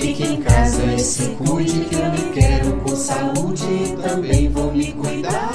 Fique 0.00 0.24
em 0.24 0.42
casa 0.42 0.82
e 0.94 0.98
se 0.98 1.36
cuide 1.36 1.84
que 1.84 1.94
eu 1.94 2.10
me 2.10 2.32
quero 2.32 2.80
com 2.80 2.88
saúde 2.88 3.64
e 3.66 3.96
também 4.00 4.48
vou 4.48 4.72
me 4.72 4.94
cuidar. 4.94 5.50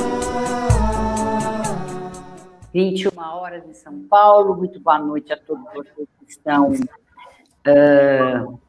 21 2.71 3.10
horas 3.18 3.66
em 3.68 3.73
São 3.73 4.04
Paulo. 4.04 4.55
Muito 4.55 4.79
boa 4.79 5.00
noite 5.00 5.34
a 5.34 5.38
todos 5.38 5.63
vocês 5.73 6.08
que 6.20 6.26
estão 6.28 6.71
uh, 6.73 8.59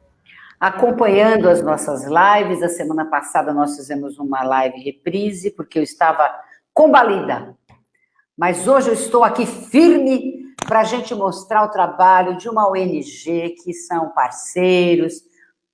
acompanhando 0.58 1.46
as 1.46 1.60
nossas 1.60 2.04
lives. 2.04 2.62
A 2.62 2.68
semana 2.70 3.04
passada 3.04 3.52
nós 3.52 3.76
fizemos 3.76 4.18
uma 4.18 4.42
live 4.42 4.80
reprise, 4.80 5.50
porque 5.50 5.78
eu 5.78 5.82
estava 5.82 6.34
combalida. 6.72 7.54
Mas 8.34 8.66
hoje 8.66 8.88
eu 8.88 8.94
estou 8.94 9.22
aqui 9.22 9.44
firme 9.44 10.54
para 10.66 10.80
a 10.80 10.84
gente 10.84 11.14
mostrar 11.14 11.64
o 11.64 11.70
trabalho 11.70 12.36
de 12.38 12.48
uma 12.48 12.66
ONG 12.66 13.56
que 13.62 13.74
são 13.74 14.08
parceiros, 14.10 15.22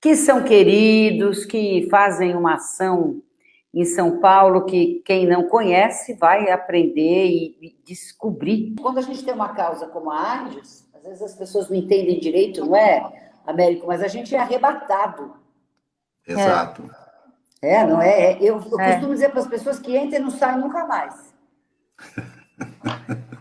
que 0.02 0.16
são 0.16 0.42
queridos, 0.42 1.44
que 1.44 1.86
fazem 1.88 2.34
uma 2.34 2.54
ação 2.54 3.22
em 3.72 3.84
São 3.84 4.18
Paulo 4.18 4.66
que 4.66 5.00
quem 5.06 5.26
não 5.28 5.44
conhece 5.48 6.14
vai 6.14 6.50
aprender 6.50 7.28
e, 7.28 7.80
descobrir. 7.84 8.74
Quando 8.82 8.98
a 8.98 9.02
gente 9.02 9.24
tem 9.24 9.32
uma 9.32 9.54
causa 9.54 9.86
como 9.86 10.10
a 10.10 10.40
AIDS, 10.40 10.90
às 10.92 11.04
vezes 11.04 11.22
as 11.22 11.34
pessoas 11.36 11.70
não 11.70 11.76
entendem 11.76 12.18
direito, 12.18 12.66
não 12.66 12.74
é, 12.74 13.30
Américo? 13.46 13.86
Mas 13.86 14.02
a 14.02 14.08
gente 14.08 14.34
é 14.34 14.40
arrebatado. 14.40 15.36
Exato. 16.26 16.90
É, 17.62 17.76
é 17.76 17.86
não 17.86 18.02
é? 18.02 18.32
Eu, 18.40 18.60
eu 18.70 18.80
é. 18.80 18.92
costumo 18.92 19.14
dizer 19.14 19.30
para 19.30 19.40
as 19.40 19.46
pessoas 19.46 19.78
que 19.78 19.96
entram 19.96 20.18
e 20.18 20.22
não 20.22 20.30
saem 20.30 20.58
nunca 20.58 20.84
mais. 20.84 21.32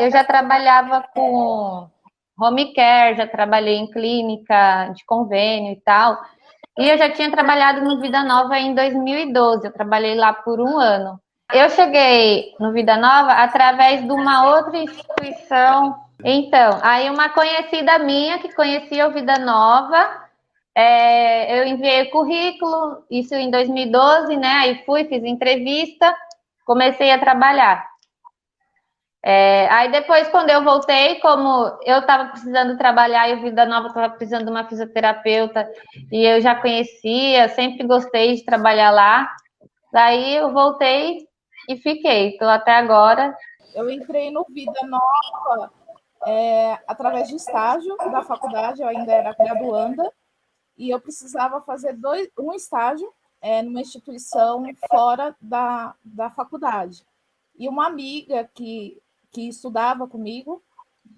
Eu 0.00 0.10
já 0.10 0.24
trabalhava 0.24 1.06
com 1.14 1.88
home 2.38 2.72
care, 2.72 3.16
já 3.16 3.26
trabalhei 3.26 3.76
em 3.76 3.90
clínica 3.90 4.92
de 4.94 5.04
convênio 5.04 5.72
e 5.72 5.80
tal. 5.80 6.18
E 6.78 6.88
eu 6.88 6.98
já 6.98 7.10
tinha 7.10 7.30
trabalhado 7.30 7.82
no 7.82 8.00
Vida 8.00 8.24
Nova 8.24 8.58
em 8.58 8.74
2012, 8.74 9.66
eu 9.66 9.72
trabalhei 9.72 10.14
lá 10.14 10.32
por 10.32 10.60
um 10.60 10.78
ano. 10.78 11.20
Eu 11.52 11.70
cheguei 11.70 12.52
no 12.58 12.72
Vida 12.72 12.96
Nova 12.96 13.32
através 13.32 14.04
de 14.04 14.10
uma 14.10 14.56
outra 14.56 14.76
instituição. 14.76 15.94
Então, 16.24 16.80
aí 16.82 17.08
uma 17.10 17.28
conhecida 17.28 17.98
minha 17.98 18.38
que 18.38 18.52
conhecia 18.54 19.06
o 19.06 19.12
Vida 19.12 19.38
Nova, 19.38 20.24
é, 20.74 21.60
eu 21.60 21.66
enviei 21.68 22.02
o 22.02 22.10
currículo, 22.10 23.04
isso 23.08 23.34
em 23.34 23.50
2012, 23.50 24.36
né? 24.36 24.48
Aí 24.48 24.82
fui, 24.84 25.04
fiz 25.04 25.22
entrevista, 25.22 26.12
comecei 26.66 27.12
a 27.12 27.18
trabalhar. 27.18 27.86
É, 29.26 29.66
aí 29.70 29.90
depois, 29.90 30.28
quando 30.28 30.50
eu 30.50 30.62
voltei, 30.62 31.18
como 31.20 31.78
eu 31.82 32.00
estava 32.00 32.28
precisando 32.28 32.76
trabalhar 32.76 33.26
e 33.30 33.34
o 33.34 33.40
Vida 33.40 33.64
Nova 33.64 33.88
estava 33.88 34.10
precisando 34.10 34.44
de 34.44 34.50
uma 34.50 34.68
fisioterapeuta 34.68 35.66
e 36.12 36.26
eu 36.26 36.42
já 36.42 36.54
conhecia, 36.54 37.48
sempre 37.48 37.86
gostei 37.86 38.34
de 38.34 38.44
trabalhar 38.44 38.90
lá. 38.90 39.34
Daí 39.90 40.36
eu 40.36 40.52
voltei 40.52 41.26
e 41.70 41.76
fiquei, 41.78 42.32
estou 42.32 42.48
até 42.48 42.72
agora. 42.72 43.34
Eu 43.74 43.88
entrei 43.88 44.30
no 44.30 44.44
Vida 44.44 44.78
Nova 44.82 45.72
é, 46.26 46.78
através 46.86 47.26
de 47.26 47.36
estágio 47.36 47.96
da 47.96 48.22
faculdade, 48.22 48.82
eu 48.82 48.88
ainda 48.88 49.10
era 49.10 49.32
graduanda, 49.32 50.12
e 50.76 50.90
eu 50.90 51.00
precisava 51.00 51.62
fazer 51.62 51.94
dois, 51.94 52.28
um 52.38 52.52
estágio 52.52 53.10
é, 53.40 53.62
numa 53.62 53.80
instituição 53.80 54.62
fora 54.86 55.34
da, 55.40 55.94
da 56.04 56.28
faculdade. 56.28 57.06
E 57.58 57.66
uma 57.70 57.86
amiga 57.86 58.46
que 58.52 59.00
que 59.34 59.48
estudava 59.48 60.06
comigo 60.06 60.62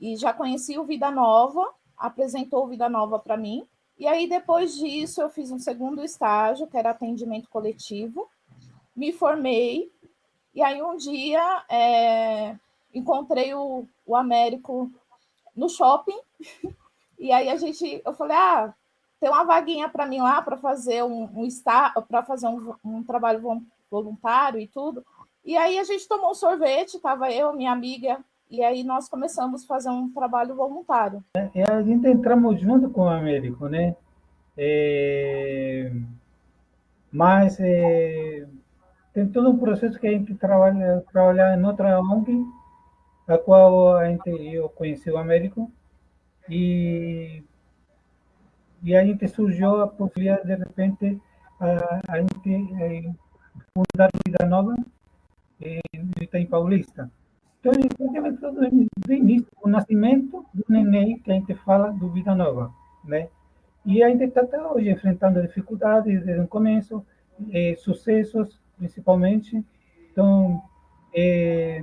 e 0.01 0.17
já 0.17 0.33
conhecia 0.33 0.81
o 0.81 0.87
Vida 0.87 1.11
Nova, 1.11 1.71
apresentou 1.97 2.65
o 2.65 2.69
Vida 2.69 2.89
Nova 2.89 3.19
para 3.19 3.37
mim. 3.37 3.69
E 3.99 4.07
aí, 4.07 4.27
depois 4.27 4.75
disso, 4.75 5.21
eu 5.21 5.29
fiz 5.29 5.51
um 5.51 5.59
segundo 5.59 6.03
estágio, 6.03 6.67
que 6.67 6.77
era 6.77 6.91
atendimento 6.91 7.49
coletivo, 7.51 8.29
me 8.95 9.13
formei, 9.13 9.93
e 10.55 10.63
aí 10.63 10.83
um 10.83 10.97
dia 10.97 11.65
é, 11.69 12.57
encontrei 12.95 13.55
o, 13.55 13.87
o 14.07 14.17
Américo 14.17 14.91
no 15.55 15.69
shopping, 15.69 16.19
e 17.19 17.31
aí 17.31 17.51
a 17.51 17.57
gente, 17.57 18.03
eu 18.05 18.15
falei, 18.15 18.37
ah, 18.37 18.75
tem 19.21 19.29
uma 19.29 19.45
vaguinha 19.45 19.89
para 19.89 20.07
mim 20.07 20.21
lá 20.21 20.41
para 20.41 20.57
fazer 20.57 21.03
um, 21.03 21.25
um 21.25 21.49
para 22.09 22.23
fazer 22.23 22.49
um, 22.49 22.75
um 22.85 23.03
trabalho 23.03 23.63
voluntário 23.91 24.61
e 24.61 24.67
tudo. 24.67 25.05
E 25.47 25.57
aí 25.57 25.79
a 25.79 25.85
gente 25.85 26.09
tomou 26.09 26.33
um 26.33 26.35
sorvete, 26.35 26.95
estava 26.97 27.31
eu, 27.31 27.53
minha 27.53 27.71
amiga, 27.71 28.19
e 28.51 28.65
aí 28.65 28.83
nós 28.83 29.09
começamos 29.09 29.63
a 29.63 29.67
fazer 29.69 29.91
um 29.91 30.13
trabalho 30.13 30.57
voluntário. 30.57 31.23
E 31.55 31.63
a 31.63 31.81
gente 31.83 32.09
entramos 32.09 32.61
junto 32.61 32.91
com 32.91 33.03
o 33.03 33.09
Américo, 33.09 33.69
né? 33.69 33.95
É... 34.59 35.93
Mas 37.13 37.61
é... 37.61 38.45
tem 39.15 39.29
todo 39.29 39.51
um 39.51 39.57
processo 39.57 40.01
que 40.01 40.09
a 40.09 40.11
gente 40.11 40.35
trabalha, 40.35 41.05
trabalha 41.13 41.57
em 41.57 41.65
outra 41.65 42.01
ONG, 42.01 42.45
a 43.29 43.39
qual 43.39 43.99
a 43.99 44.05
gente, 44.07 44.29
eu 44.29 44.69
conheci 44.71 45.09
o 45.13 45.17
Américo, 45.17 45.71
e, 46.51 47.45
e 48.83 48.97
a 48.97 49.05
gente 49.05 49.29
surgiu 49.29 49.81
a 49.81 49.87
possibilidade, 49.87 50.45
de 50.45 50.57
repente, 50.57 51.23
a, 51.61 52.01
a 52.09 52.21
gente 52.21 52.75
é, 52.83 53.13
fundar 53.73 54.11
Vida 54.27 54.45
Nova, 54.45 54.75
no 55.61 56.23
Itaim 56.23 56.47
Paulista. 56.47 57.11
Então, 57.61 57.73
teve 58.13 58.33
todo 58.35 58.61
do 58.61 59.13
início, 59.13 59.49
o 59.63 59.69
nascimento 59.69 60.45
do 60.55 60.65
neném, 60.69 61.19
que 61.19 61.31
a 61.31 61.35
gente 61.35 61.55
fala 61.55 61.91
do 61.91 62.09
Vida 62.11 62.35
Nova, 62.35 62.73
né? 63.05 63.29
E 63.85 64.03
a 64.03 64.09
gente 64.09 64.25
está 64.25 64.43
até 64.43 64.61
hoje 64.61 64.91
enfrentando 64.91 65.43
dificuldades 65.43 66.25
desde 66.25 66.43
o 66.43 66.49
começo, 66.49 67.05
eh, 67.53 67.75
sucessos, 67.79 68.61
principalmente. 68.77 69.65
Então, 70.11 70.63
eh, 71.15 71.83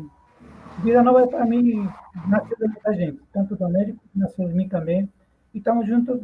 Vida 0.83 1.01
Nova, 1.01 1.27
para 1.27 1.45
mim, 1.45 1.87
nasceu 2.27 2.57
de 2.57 2.67
muita 2.67 2.93
gente, 2.93 3.21
tanto 3.31 3.55
do 3.55 3.65
Américo, 3.65 3.99
nasceu 4.15 4.47
de 4.47 4.53
mim 4.53 4.67
também. 4.67 5.09
E 5.53 5.57
estamos 5.57 5.87
juntos, 5.87 6.21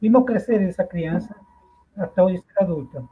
vimos 0.00 0.24
crescer 0.24 0.60
essa 0.62 0.84
criança 0.84 1.34
até 1.96 2.22
hoje 2.22 2.38
ser 2.38 2.62
adulta. 2.62 3.04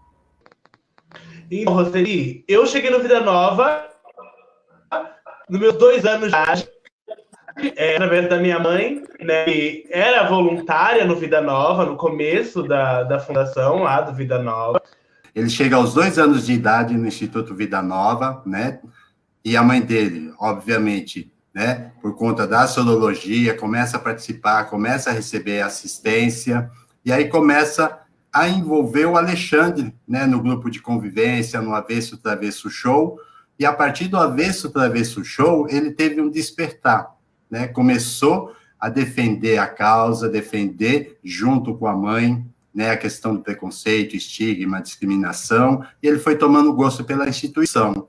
Então, 1.55 1.75
Roseli, 1.75 2.47
eu 2.49 2.67
cheguei 2.67 2.89
no 2.89 3.01
Vida 3.01 3.21
Nova 3.21 3.85
nos 5.51 5.61
meus 5.61 5.77
dois 5.77 6.03
anos 6.07 6.31
de 6.31 6.35
idade, 6.35 6.69
é, 7.77 7.97
através 7.97 8.27
da 8.27 8.39
minha 8.39 8.59
mãe, 8.59 9.03
né, 9.21 9.45
que 9.45 9.87
era 9.91 10.27
voluntária 10.31 11.05
no 11.05 11.15
Vida 11.15 11.43
Nova, 11.43 11.85
no 11.85 11.99
começo 11.99 12.63
da, 12.63 13.03
da 13.03 13.21
fundação 13.21 13.83
lá 13.83 14.01
do 14.01 14.15
Vida 14.15 14.39
Nova. 14.39 14.81
Ele 15.35 15.51
chega 15.51 15.77
aos 15.77 15.93
dois 15.93 16.19
anos 16.19 16.47
de 16.47 16.55
idade 16.55 16.97
no 16.97 17.07
Instituto 17.07 17.55
Vida 17.55 17.83
Nova, 17.83 18.43
né? 18.47 18.81
E 19.45 19.55
a 19.55 19.63
mãe 19.63 19.83
dele, 19.83 20.33
obviamente, 20.39 21.31
né, 21.55 21.93
por 22.01 22.17
conta 22.17 22.47
da 22.47 22.67
sorologia, 22.67 23.55
começa 23.55 23.99
a 23.99 24.01
participar, 24.01 24.71
começa 24.71 25.11
a 25.11 25.13
receber 25.13 25.61
assistência, 25.61 26.71
e 27.05 27.13
aí 27.13 27.29
começa 27.29 28.02
a 28.33 28.49
envolver 28.49 29.05
o 29.05 29.17
Alexandre, 29.17 29.95
né, 30.09 30.25
no 30.25 30.41
grupo 30.41 30.71
de 30.71 30.81
convivência, 30.81 31.61
no 31.61 31.75
Avesso 31.75 32.17
Travesso 32.17 32.71
Show, 32.71 33.19
e 33.59 33.67
a 33.67 33.73
partir 33.73 34.09
do 34.09 34.17
Avesso 34.17 34.71
Travesso 34.71 35.23
Show, 35.25 35.69
ele 35.69 35.91
teve 35.91 36.21
um 36.21 36.31
despertar, 36.31 37.15
né, 37.51 37.69
começou 37.69 38.55
a 38.81 38.89
defender 38.89 39.59
a 39.59 39.69
causa, 39.69 40.29
defender 40.29 41.19
junto 41.23 41.77
com 41.77 41.87
a 41.87 41.95
mãe, 41.95 42.45
né, 42.75 42.91
a 42.91 42.97
questão 42.97 43.35
do 43.35 43.43
preconceito, 43.43 44.17
estigma, 44.17 44.81
discriminação, 44.81 45.85
e 46.03 46.09
ele 46.09 46.19
foi 46.19 46.37
tomando 46.37 46.73
gosto 46.73 47.05
pela 47.05 47.29
instituição. 47.29 48.09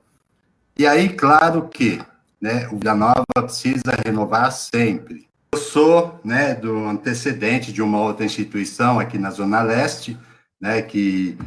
E 0.76 0.86
aí, 0.86 1.10
claro 1.10 1.68
que, 1.68 2.00
né, 2.40 2.66
o 2.68 2.76
Vida 2.76 2.94
Nova 2.94 3.24
precisa 3.36 3.94
renovar 4.04 4.50
sempre, 4.50 5.28
eu 5.54 5.56
sou 5.56 6.20
né, 6.24 6.52
do 6.52 6.84
antecedente 6.88 7.72
de 7.72 7.80
uma 7.80 8.00
outra 8.00 8.26
instituição 8.26 8.98
aqui 8.98 9.16
na 9.18 9.30
Zona 9.30 9.62
Leste, 9.62 10.18
né, 10.60 10.82
que 10.82 11.38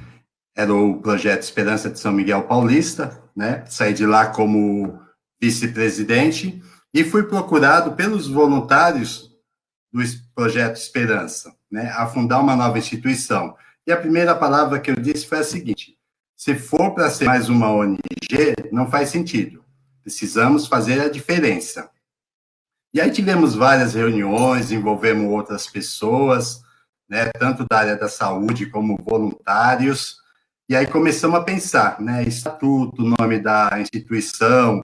era 0.55 0.73
o 0.73 1.01
projeto 1.01 1.41
Esperança 1.41 1.89
de 1.89 1.99
São 1.99 2.13
Miguel 2.13 2.43
Paulista, 2.43 3.21
né? 3.35 3.65
Saí 3.67 3.93
de 3.93 4.05
lá 4.05 4.27
como 4.27 4.97
vice-presidente 5.41 6.63
e 6.93 7.03
fui 7.03 7.23
procurado 7.23 7.97
pelos 7.97 8.29
voluntários 8.29 9.29
do 9.91 10.01
projeto 10.33 10.77
Esperança, 10.77 11.53
né, 11.69 11.91
a 11.93 12.07
fundar 12.07 12.39
uma 12.39 12.55
nova 12.55 12.79
instituição. 12.79 13.57
E 13.85 13.91
a 13.91 13.97
primeira 13.97 14.33
palavra 14.33 14.79
que 14.79 14.89
eu 14.89 14.95
disse 14.95 15.27
foi 15.27 15.39
a 15.39 15.43
seguinte: 15.43 15.97
se 16.33 16.55
for 16.55 16.91
para 16.91 17.09
ser 17.09 17.25
mais 17.25 17.49
uma 17.49 17.69
ONG, 17.69 17.99
não 18.71 18.89
faz 18.89 19.09
sentido. 19.09 19.65
Precisamos 20.01 20.65
fazer 20.65 21.01
a 21.01 21.09
diferença. 21.09 21.89
E 22.97 22.99
aí 22.99 23.11
tivemos 23.11 23.53
várias 23.53 23.93
reuniões, 23.93 24.71
envolvemos 24.71 25.31
outras 25.31 25.67
pessoas, 25.67 26.63
né, 27.07 27.29
tanto 27.37 27.63
da 27.69 27.77
área 27.77 27.95
da 27.95 28.09
saúde 28.09 28.65
como 28.65 28.97
voluntários, 29.07 30.17
e 30.67 30.75
aí 30.75 30.87
começamos 30.87 31.39
a 31.39 31.43
pensar, 31.43 32.01
né, 32.01 32.23
estatuto, 32.23 33.03
nome 33.03 33.37
da 33.37 33.69
instituição, 33.79 34.83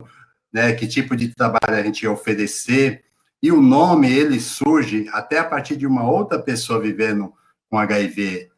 né, 0.54 0.74
que 0.74 0.86
tipo 0.86 1.16
de 1.16 1.34
trabalho 1.34 1.76
a 1.76 1.82
gente 1.82 2.04
ia 2.04 2.12
oferecer, 2.12 3.04
e 3.42 3.52
o 3.52 3.60
nome, 3.60 4.14
ele 4.14 4.40
surge 4.40 5.10
até 5.12 5.40
a 5.40 5.44
partir 5.44 5.76
de 5.76 5.88
uma 5.88 6.08
outra 6.08 6.38
pessoa 6.38 6.80
vivendo 6.80 7.34
com 7.68 7.80
HIV 7.80 8.52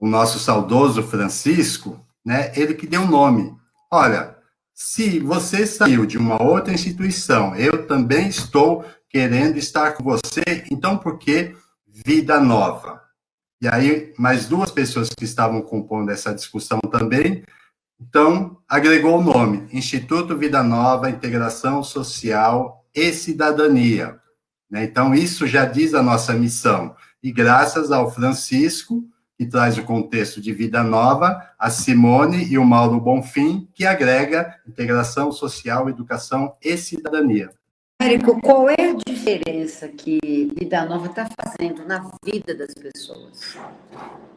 o 0.00 0.08
nosso 0.08 0.40
saudoso 0.40 1.00
Francisco, 1.00 2.04
né, 2.26 2.50
ele 2.56 2.74
que 2.74 2.88
deu 2.88 3.02
o 3.02 3.08
nome. 3.08 3.56
Olha, 3.88 4.31
se 4.74 5.18
você 5.18 5.66
saiu 5.66 6.06
de 6.06 6.18
uma 6.18 6.42
outra 6.42 6.72
instituição, 6.72 7.54
eu 7.56 7.86
também 7.86 8.28
estou 8.28 8.84
querendo 9.08 9.58
estar 9.58 9.92
com 9.92 10.02
você, 10.04 10.64
então 10.70 10.96
por 10.96 11.18
que 11.18 11.54
vida 11.86 12.40
nova? 12.40 13.02
E 13.60 13.68
aí, 13.68 14.12
mais 14.18 14.46
duas 14.46 14.70
pessoas 14.70 15.10
que 15.10 15.24
estavam 15.24 15.62
compondo 15.62 16.10
essa 16.10 16.34
discussão 16.34 16.80
também, 16.80 17.44
então, 18.04 18.58
agregou 18.68 19.20
o 19.20 19.22
nome, 19.22 19.68
Instituto 19.72 20.36
Vida 20.36 20.60
Nova, 20.60 21.08
Integração 21.08 21.84
Social 21.84 22.84
e 22.92 23.12
Cidadania. 23.12 24.18
Né? 24.68 24.82
Então, 24.82 25.14
isso 25.14 25.46
já 25.46 25.64
diz 25.64 25.94
a 25.94 26.02
nossa 26.02 26.32
missão. 26.32 26.96
E 27.22 27.30
graças 27.30 27.92
ao 27.92 28.10
Francisco, 28.10 29.04
que 29.42 29.50
traz 29.50 29.76
o 29.76 29.82
contexto 29.82 30.40
de 30.40 30.52
vida 30.52 30.84
nova, 30.84 31.42
a 31.58 31.68
Simone 31.68 32.44
e 32.44 32.56
o 32.56 32.64
Mauro 32.64 33.00
Bonfim, 33.00 33.68
que 33.74 33.84
agrega 33.84 34.54
integração 34.66 35.32
social, 35.32 35.88
educação 35.88 36.54
e 36.62 36.76
cidadania. 36.76 37.50
Érico, 38.00 38.40
qual 38.40 38.68
é 38.68 38.90
a 38.90 38.94
diferença 38.94 39.88
que 39.88 40.18
Vida 40.56 40.84
Nova 40.84 41.06
está 41.06 41.28
fazendo 41.40 41.84
na 41.84 42.10
vida 42.24 42.54
das 42.54 42.74
pessoas? 42.74 43.56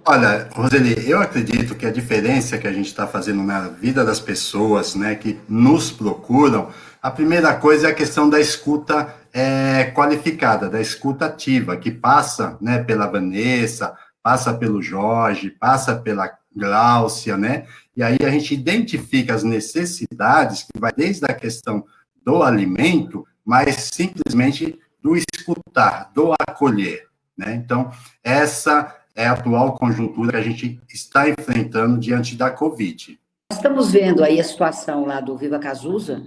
Olha, 0.07 0.47
Roseli, 0.53 1.09
eu 1.09 1.19
acredito 1.19 1.73
que 1.73 1.85
a 1.85 1.91
diferença 1.91 2.57
que 2.57 2.67
a 2.67 2.71
gente 2.71 2.87
está 2.87 3.07
fazendo 3.07 3.41
na 3.41 3.61
vida 3.69 4.05
das 4.05 4.19
pessoas, 4.19 4.93
né, 4.93 5.15
que 5.15 5.39
nos 5.49 5.91
procuram, 5.91 6.69
a 7.01 7.09
primeira 7.09 7.55
coisa 7.55 7.87
é 7.87 7.91
a 7.91 7.95
questão 7.95 8.29
da 8.29 8.39
escuta 8.39 9.15
é, 9.33 9.91
qualificada, 9.95 10.69
da 10.69 10.79
escuta 10.79 11.25
ativa, 11.25 11.75
que 11.75 11.91
passa, 11.91 12.57
né, 12.61 12.83
pela 12.83 13.07
Vanessa, 13.07 13.95
passa 14.25 14.55
pelo 14.55 14.81
Jorge, 14.81 15.51
passa 15.51 15.95
pela 15.95 16.35
Gláucia, 16.51 17.37
né, 17.37 17.67
e 17.95 18.01
aí 18.01 18.17
a 18.23 18.29
gente 18.31 18.55
identifica 18.55 19.35
as 19.35 19.43
necessidades, 19.43 20.63
que 20.63 20.79
vai 20.79 20.91
desde 20.91 21.23
a 21.25 21.33
questão 21.33 21.85
do 22.25 22.41
alimento, 22.41 23.23
mas 23.45 23.91
simplesmente 23.93 24.79
do 24.99 25.15
escutar, 25.15 26.11
do 26.11 26.33
acolher, 26.39 27.05
né, 27.37 27.53
então, 27.53 27.91
essa 28.23 28.95
é 29.15 29.27
a 29.27 29.33
atual 29.33 29.75
conjuntura 29.75 30.31
que 30.31 30.37
a 30.37 30.41
gente 30.41 30.81
está 30.91 31.29
enfrentando 31.29 31.99
diante 31.99 32.35
da 32.35 32.49
Covid. 32.49 33.19
Estamos 33.51 33.91
vendo 33.91 34.23
aí 34.23 34.39
a 34.39 34.43
situação 34.43 35.05
lá 35.05 35.21
do 35.21 35.37
Viva 35.37 35.59
Cazuza, 35.59 36.23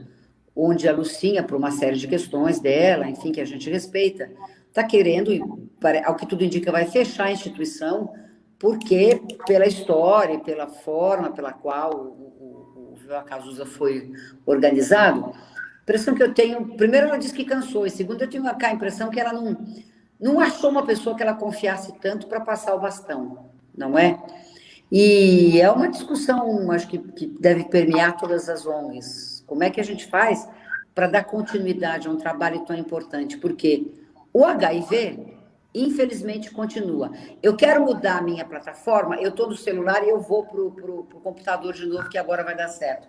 onde 0.55 0.89
a 0.89 0.93
Lucinha, 0.93 1.43
por 1.43 1.57
uma 1.57 1.73
série 1.73 1.97
de 1.97 2.07
questões 2.07 2.61
dela, 2.61 3.09
enfim, 3.09 3.33
que 3.33 3.41
a 3.41 3.45
gente 3.45 3.69
respeita, 3.69 4.31
está 4.69 4.85
querendo, 4.85 5.31
ao 6.05 6.17
que 6.17 6.27
tudo 6.27 6.45
indica, 6.45 6.71
vai 6.71 6.87
fechar 6.87 7.25
a 7.25 7.33
instituição, 7.33 8.13
porque 8.59 9.21
pela 9.47 9.67
história 9.67 10.39
pela 10.41 10.67
forma 10.67 11.31
pela 11.31 11.53
qual 11.53 11.95
o, 11.95 12.95
o, 12.97 13.25
Cazuza 13.25 13.65
foi 13.65 14.13
organizado, 14.45 15.33
a 15.33 15.83
impressão 15.83 16.15
que 16.15 16.23
eu 16.23 16.35
tenho, 16.35 16.77
primeiro 16.77 17.07
ela 17.07 17.17
disse 17.17 17.33
que 17.33 17.45
cansou, 17.45 17.87
e 17.87 17.91
segundo 17.91 18.21
eu 18.23 18.29
tenho 18.29 18.45
a 18.47 18.73
impressão 18.73 19.09
que 19.11 19.19
ela 19.19 19.33
não 19.33 19.57
não 20.21 20.41
achou 20.41 20.71
uma 20.71 20.85
pessoa 20.85 21.17
que 21.17 21.23
ela 21.23 21.35
confiasse 21.35 21.93
tanto 22.01 22.27
para 22.27 22.41
passar 22.41 22.75
o 22.75 22.81
bastão, 22.81 23.51
não 23.77 23.97
é? 23.97 24.21
E 24.91 25.61
é 25.61 25.71
uma 25.71 25.89
discussão, 25.89 26.71
acho 26.73 26.89
que, 26.89 26.99
que 26.99 27.27
deve 27.27 27.65
permear 27.65 28.17
todas 28.17 28.49
as 28.49 28.67
ONGs. 28.67 29.45
Como 29.47 29.63
é 29.63 29.71
que 29.71 29.81
a 29.81 29.85
gente 29.85 30.07
faz 30.07 30.49
para 30.95 31.07
dar 31.07 31.25
continuidade 31.25 32.09
a 32.09 32.11
um 32.11 32.17
trabalho 32.17 32.65
tão 32.65 32.77
importante? 32.77 33.37
Porque 33.37 33.87
o 34.33 34.45
HIV, 34.45 35.39
infelizmente, 35.75 36.51
continua. 36.51 37.11
Eu 37.43 37.57
quero 37.57 37.85
mudar 37.85 38.19
a 38.19 38.23
minha 38.23 38.45
plataforma, 38.45 39.17
eu 39.17 39.31
estou 39.31 39.49
no 39.49 39.57
celular 39.57 40.05
e 40.05 40.11
eu 40.11 40.21
vou 40.21 40.45
para 40.45 40.61
o 40.61 41.21
computador 41.23 41.73
de 41.73 41.87
novo, 41.87 42.09
que 42.09 42.19
agora 42.19 42.45
vai 42.45 42.57
dar 42.57 42.69
certo. 42.69 43.09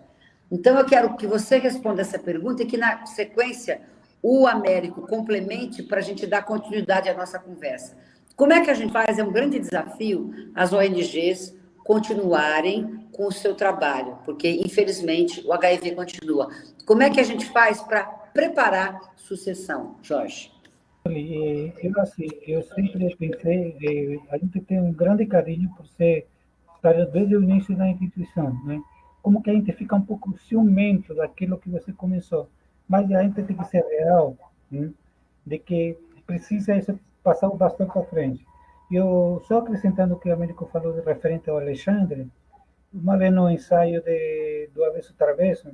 Então, 0.50 0.76
eu 0.78 0.84
quero 0.84 1.16
que 1.16 1.26
você 1.26 1.58
responda 1.58 2.00
essa 2.00 2.18
pergunta 2.18 2.62
e 2.62 2.66
que, 2.66 2.76
na 2.76 3.06
sequência, 3.06 3.82
o 4.22 4.46
Américo 4.46 5.06
complemente 5.06 5.82
para 5.82 5.98
a 5.98 6.02
gente 6.02 6.26
dar 6.26 6.42
continuidade 6.42 7.08
à 7.08 7.14
nossa 7.14 7.38
conversa. 7.38 7.96
Como 8.34 8.52
é 8.52 8.60
que 8.60 8.70
a 8.70 8.74
gente 8.74 8.92
faz? 8.92 9.18
É 9.18 9.22
um 9.22 9.32
grande 9.32 9.58
desafio 9.58 10.32
as 10.54 10.72
ONGs 10.72 11.54
continuarem 11.84 13.08
com 13.12 13.26
o 13.26 13.32
seu 13.32 13.54
trabalho, 13.54 14.18
porque, 14.24 14.48
infelizmente, 14.48 15.46
o 15.46 15.52
HIV 15.52 15.92
continua. 15.94 16.48
Como 16.86 17.02
é 17.02 17.10
que 17.10 17.20
a 17.20 17.24
gente 17.24 17.46
faz 17.46 17.82
para 17.82 18.04
preparar 18.04 18.98
sucessão, 19.16 19.96
Jorge? 20.02 20.50
Eu, 21.12 22.00
assim, 22.00 22.28
eu 22.46 22.62
sempre 22.62 23.14
pensei, 23.16 23.76
eh, 23.82 24.18
a 24.30 24.38
gente 24.38 24.60
tem 24.60 24.80
um 24.80 24.92
grande 24.92 25.26
carinho 25.26 25.70
por 25.76 25.86
ser 25.86 26.26
estar 26.76 26.94
desde 27.06 27.36
o 27.36 27.42
início 27.42 27.76
da 27.76 27.88
instituição, 27.88 28.58
né? 28.64 28.80
Como 29.22 29.42
que 29.42 29.50
a 29.50 29.52
gente 29.52 29.72
fica 29.72 29.96
um 29.96 30.02
pouco 30.02 30.36
ciumento 30.38 31.14
daquilo 31.14 31.58
que 31.58 31.68
você 31.68 31.92
começou 31.92 32.48
mas 32.90 33.08
a 33.12 33.22
gente 33.22 33.40
tem 33.44 33.56
que 33.56 33.64
ser 33.66 33.84
real, 33.84 34.36
hein? 34.72 34.92
de 35.46 35.58
que 35.60 35.96
precisa 36.26 36.74
isso 36.74 36.98
passar 37.22 37.46
o 37.46 37.56
bastão 37.56 37.86
para 37.86 38.02
frente. 38.02 38.44
Eu 38.90 39.40
só 39.46 39.58
acrescentando 39.58 40.14
o 40.14 40.18
que 40.18 40.28
o 40.28 40.32
Américo 40.32 40.66
falou 40.66 40.92
de 40.92 41.00
referente 41.00 41.48
ao 41.48 41.58
Alexandre, 41.58 42.28
uma 42.92 43.16
vez 43.16 43.32
no 43.32 43.48
ensaio 43.48 44.02
de, 44.02 44.70
do 44.74 44.84
Avesso 44.84 45.14
Travesso, 45.14 45.70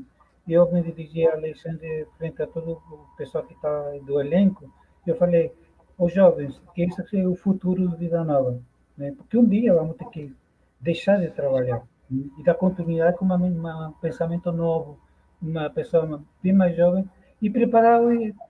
eu 0.46 0.70
me 0.70 0.82
dirigi 0.82 1.26
a 1.26 1.32
Alexandre 1.32 2.06
frente 2.18 2.42
a 2.42 2.46
todo 2.46 2.72
o 2.72 3.16
pessoal 3.16 3.44
que 3.44 3.54
está 3.54 3.92
do 4.04 4.20
elenco, 4.20 4.70
eu 5.10 5.16
falei, 5.16 5.52
os 5.98 6.12
jovens, 6.12 6.60
que 6.74 6.84
isso 6.84 7.02
é 7.14 7.26
o 7.26 7.34
futuro 7.34 7.88
da 7.88 7.96
Vida 7.96 8.24
Nova, 8.24 8.60
né? 8.96 9.12
porque 9.16 9.38
um 9.38 9.46
dia 9.46 9.74
vamos 9.74 9.96
ter 9.96 10.06
que 10.06 10.34
deixar 10.80 11.18
de 11.18 11.30
trabalhar 11.30 11.82
e 12.10 12.42
dar 12.44 12.54
continuidade 12.54 13.16
com 13.16 13.24
um 13.24 13.92
pensamento 14.00 14.52
novo, 14.52 14.98
uma 15.40 15.68
pessoa 15.70 16.22
bem 16.42 16.52
mais 16.52 16.76
jovem 16.76 17.08
e 17.40 17.50
preparar 17.50 18.00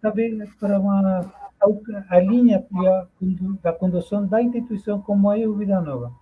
também 0.00 0.38
para 0.60 0.78
uma 0.78 1.20
a, 1.60 2.16
a 2.16 2.20
linha 2.20 2.64
da 3.62 3.72
condução 3.72 4.26
da 4.26 4.42
instituição 4.42 5.00
como 5.00 5.32
é 5.32 5.46
o 5.46 5.54
Vida 5.54 5.80
Nova. 5.80 6.12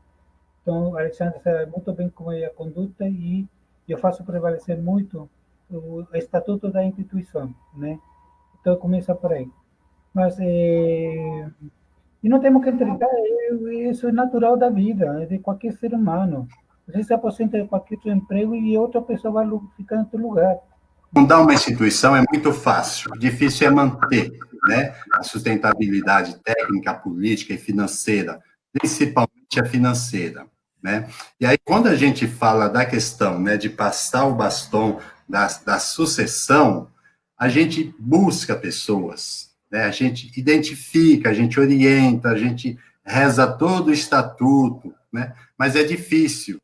Então, 0.62 0.96
Alexandre 0.96 1.40
sabe 1.40 1.70
muito 1.70 1.92
bem 1.92 2.08
como 2.08 2.32
é 2.32 2.44
a 2.44 2.50
conduta 2.50 3.06
e 3.06 3.46
eu 3.88 3.98
faço 3.98 4.24
prevalecer 4.24 4.80
muito 4.80 5.28
o 5.70 6.06
estatuto 6.14 6.70
da 6.70 6.84
instituição, 6.84 7.54
né? 7.74 7.98
Então, 8.60 8.76
começa 8.76 9.14
por 9.14 9.32
aí. 9.32 9.50
Mas, 10.14 10.36
é, 10.38 11.48
e 12.22 12.28
não 12.28 12.40
temos 12.40 12.62
que 12.62 12.70
entregar, 12.70 13.08
isso 13.90 14.08
é 14.08 14.12
natural 14.12 14.56
da 14.56 14.70
vida, 14.70 15.22
é 15.22 15.26
de 15.26 15.38
qualquer 15.38 15.72
ser 15.72 15.92
humano. 15.92 16.46
Você 16.86 17.02
se 17.02 17.14
aposenta 17.14 17.60
de 17.60 17.66
qualquer 17.66 17.98
emprego 18.06 18.54
e 18.54 18.78
outra 18.78 19.02
pessoa 19.02 19.34
vai 19.34 19.60
ficar 19.76 19.96
em 19.96 20.00
outro 20.00 20.18
lugar. 20.18 20.56
Fundar 21.12 21.40
uma 21.40 21.54
instituição 21.54 22.14
é 22.14 22.22
muito 22.32 22.52
fácil, 22.52 23.10
difícil 23.18 23.66
é 23.66 23.70
manter 23.70 24.32
né, 24.66 24.94
a 25.12 25.22
sustentabilidade 25.22 26.36
técnica, 26.42 26.94
política 26.94 27.54
e 27.54 27.58
financeira, 27.58 28.40
principalmente 28.72 29.60
a 29.60 29.64
financeira. 29.64 30.46
Né? 30.82 31.08
E 31.40 31.46
aí, 31.46 31.56
quando 31.64 31.86
a 31.86 31.94
gente 31.94 32.26
fala 32.26 32.68
da 32.68 32.84
questão 32.84 33.38
né, 33.38 33.56
de 33.56 33.70
passar 33.70 34.26
o 34.26 34.34
bastão 34.34 34.98
da, 35.28 35.46
da 35.64 35.78
sucessão, 35.78 36.88
a 37.38 37.48
gente 37.48 37.94
busca 37.98 38.54
pessoas, 38.54 39.53
né? 39.70 39.84
a 39.84 39.90
gente 39.90 40.30
identifica, 40.38 41.30
a 41.30 41.34
gente 41.34 41.58
orienta, 41.58 42.28
a 42.28 42.36
gente 42.36 42.78
reza 43.04 43.46
todo 43.46 43.88
o 43.88 43.92
estatuto, 43.92 44.94
né? 45.12 45.34
mas 45.58 45.76
é 45.76 45.84
difícil, 45.84 46.58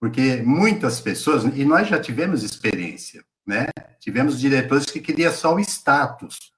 porque 0.00 0.42
muitas 0.44 1.00
pessoas, 1.00 1.44
e 1.44 1.64
nós 1.64 1.88
já 1.88 1.98
tivemos 1.98 2.42
experiência, 2.42 3.24
né? 3.46 3.66
Tivemos 4.00 4.40
diretores 4.40 4.86
que 4.86 5.00
queriam 5.00 5.32
só 5.32 5.54
o 5.54 5.60
status, 5.60 6.52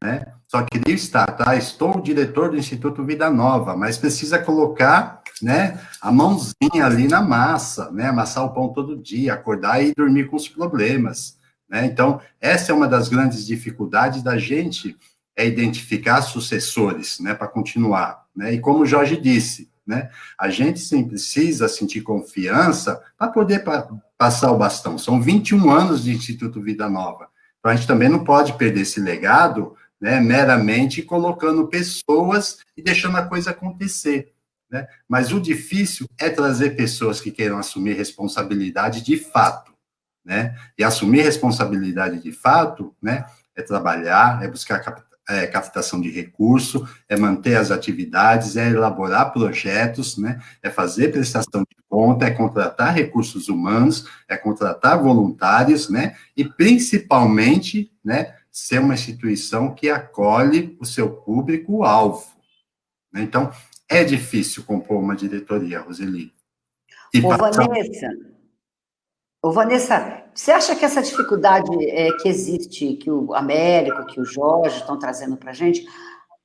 né? 0.00 0.24
Só 0.46 0.62
queria 0.62 0.94
status. 0.94 1.46
Ah, 1.46 1.56
estou 1.56 2.00
diretor 2.00 2.50
do 2.50 2.56
Instituto 2.56 3.04
Vida 3.04 3.28
Nova, 3.28 3.76
mas 3.76 3.98
precisa 3.98 4.38
colocar, 4.38 5.22
né, 5.42 5.80
a 6.00 6.12
mãozinha 6.12 6.84
ali 6.84 7.08
na 7.08 7.20
massa, 7.20 7.90
né? 7.90 8.06
Amassar 8.06 8.44
o 8.44 8.54
pão 8.54 8.72
todo 8.72 8.96
dia, 8.96 9.34
acordar 9.34 9.82
e 9.82 9.94
dormir 9.94 10.28
com 10.28 10.36
os 10.36 10.48
problemas, 10.48 11.36
né? 11.68 11.84
Então, 11.86 12.20
essa 12.40 12.70
é 12.70 12.74
uma 12.74 12.88
das 12.88 13.08
grandes 13.08 13.44
dificuldades 13.46 14.22
da 14.22 14.38
gente 14.38 14.96
é 15.36 15.46
identificar 15.46 16.22
sucessores, 16.22 17.18
né, 17.20 17.34
para 17.34 17.48
continuar, 17.48 18.26
né? 18.34 18.52
E 18.52 18.60
como 18.60 18.80
o 18.80 18.86
Jorge 18.86 19.16
disse, 19.16 19.70
né? 19.86 20.10
A 20.38 20.48
gente 20.48 20.78
sim 20.80 21.06
precisa 21.06 21.68
sentir 21.68 22.02
confiança 22.02 23.02
para 23.18 23.28
poder 23.28 23.64
pa 23.64 23.88
passar 24.16 24.52
o 24.52 24.58
bastão. 24.58 24.96
São 24.96 25.20
21 25.20 25.68
anos 25.68 26.04
de 26.04 26.12
Instituto 26.12 26.62
Vida 26.62 26.88
Nova. 26.88 27.28
Então, 27.58 27.72
a 27.72 27.74
gente 27.74 27.88
também 27.88 28.08
não 28.08 28.22
pode 28.22 28.52
perder 28.52 28.82
esse 28.82 29.00
legado 29.00 29.74
né, 30.00 30.20
meramente 30.20 31.02
colocando 31.02 31.68
pessoas 31.68 32.58
e 32.76 32.82
deixando 32.82 33.16
a 33.16 33.26
coisa 33.26 33.50
acontecer. 33.50 34.32
Né? 34.70 34.86
Mas 35.08 35.32
o 35.32 35.40
difícil 35.40 36.08
é 36.18 36.28
trazer 36.28 36.70
pessoas 36.70 37.20
que 37.20 37.30
queiram 37.30 37.58
assumir 37.58 37.94
responsabilidade 37.94 39.00
de 39.00 39.16
fato. 39.16 39.72
Né? 40.24 40.56
E 40.78 40.82
assumir 40.82 41.22
responsabilidade 41.22 42.20
de 42.20 42.32
fato 42.32 42.94
né, 43.02 43.24
é 43.54 43.62
trabalhar, 43.62 44.42
é 44.42 44.48
buscar 44.48 44.80
é, 45.28 45.46
captação 45.46 46.00
de 46.00 46.10
recurso, 46.10 46.86
é 47.08 47.16
manter 47.16 47.56
as 47.56 47.70
atividades, 47.70 48.56
é 48.56 48.68
elaborar 48.68 49.32
projetos, 49.32 50.16
né, 50.16 50.40
é 50.62 50.70
fazer 50.70 51.12
prestação 51.12 51.62
de 51.62 51.76
conta, 51.88 52.26
é 52.26 52.30
contratar 52.30 52.94
recursos 52.94 53.48
humanos, 53.48 54.06
é 54.28 54.36
contratar 54.36 55.00
voluntários, 55.02 55.88
né, 55.88 56.16
e 56.36 56.44
principalmente, 56.44 57.90
né, 58.04 58.34
ser 58.50 58.80
uma 58.80 58.94
instituição 58.94 59.74
que 59.74 59.88
acolhe 59.88 60.76
o 60.78 60.84
seu 60.84 61.08
público-alvo. 61.08 62.26
Né? 63.12 63.22
Então, 63.22 63.50
é 63.88 64.04
difícil 64.04 64.64
compor 64.64 65.00
uma 65.00 65.16
diretoria, 65.16 65.80
Roseli. 65.80 66.32
E 67.14 67.20
Ô. 67.20 67.28
Vanessa, 67.28 68.08
Ô, 69.42 69.50
Vanessa, 69.50 70.22
você 70.32 70.52
acha 70.52 70.76
que 70.76 70.84
essa 70.84 71.02
dificuldade 71.02 71.68
é, 71.90 72.12
que 72.12 72.28
existe, 72.28 72.94
que 72.94 73.10
o 73.10 73.34
Américo, 73.34 74.06
que 74.06 74.20
o 74.20 74.24
Jorge 74.24 74.78
estão 74.78 74.96
trazendo 74.96 75.36
para 75.36 75.50
a 75.50 75.54
gente, 75.54 75.84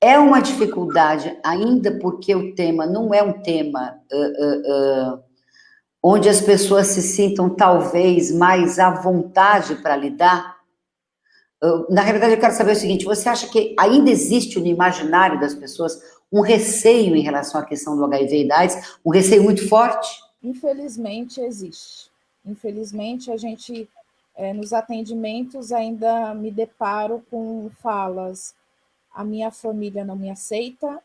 é 0.01 0.17
uma 0.17 0.41
dificuldade 0.41 1.37
ainda 1.43 1.99
porque 1.99 2.35
o 2.35 2.55
tema 2.55 2.87
não 2.87 3.13
é 3.13 3.21
um 3.21 3.33
tema 3.41 3.99
uh, 4.11 4.17
uh, 4.17 5.13
uh, 5.13 5.23
onde 6.01 6.27
as 6.27 6.41
pessoas 6.41 6.87
se 6.87 7.03
sintam 7.03 7.49
talvez 7.49 8.31
mais 8.31 8.79
à 8.79 8.89
vontade 8.89 9.75
para 9.75 9.95
lidar? 9.95 10.57
Na 11.89 12.01
realidade, 12.01 12.33
eu 12.33 12.39
quero 12.39 12.53
saber 12.53 12.73
o 12.73 12.75
seguinte: 12.75 13.05
você 13.05 13.29
acha 13.29 13.47
que 13.47 13.75
ainda 13.79 14.11
existe 14.11 14.59
no 14.59 14.67
imaginário 14.67 15.39
das 15.39 15.55
pessoas 15.55 15.99
um 16.31 16.41
receio 16.41 17.15
em 17.15 17.21
relação 17.21 17.59
à 17.59 17.65
questão 17.65 17.95
do 17.95 18.05
HIV 18.05 18.45
e 18.45 18.51
AIDS, 18.51 18.97
um 19.03 19.11
receio 19.11 19.43
muito 19.43 19.67
forte? 19.67 20.07
Infelizmente, 20.43 21.41
existe. 21.41 22.11
Infelizmente, 22.47 23.29
a 23.31 23.37
gente, 23.37 23.89
é, 24.35 24.53
nos 24.53 24.71
atendimentos, 24.71 25.71
ainda 25.71 26.33
me 26.33 26.49
deparo 26.49 27.23
com 27.29 27.69
falas: 27.81 28.55
a 29.13 29.23
minha 29.23 29.51
família 29.51 30.05
não 30.05 30.15
me 30.15 30.29
aceita, 30.29 31.01